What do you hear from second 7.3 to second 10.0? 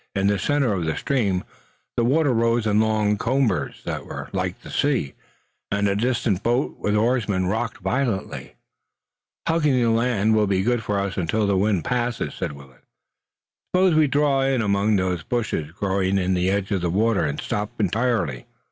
rocked violently. "Hugging the